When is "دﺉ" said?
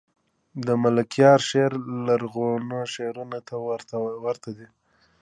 4.57-4.59